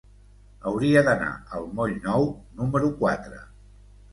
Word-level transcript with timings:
Hauria 0.69 1.03
d'anar 1.09 1.27
al 1.57 1.69
moll 1.81 1.93
Nou 2.07 2.27
número 2.63 2.91
quatre. 3.03 3.45